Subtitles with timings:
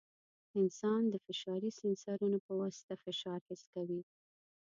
[0.59, 4.01] انسان د فشاري سینسرونو په واسطه فشار حس کوي.